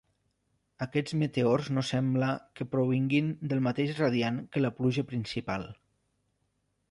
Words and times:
Aquests 0.83 1.15
meteors 1.23 1.67
no 1.77 1.83
sembla 1.89 2.29
que 2.59 2.67
provinguin 2.71 3.29
del 3.51 3.61
mateix 3.67 3.93
radiant 4.03 4.39
que 4.55 4.63
la 4.67 4.75
pluja 4.79 5.03
principal. 5.13 5.69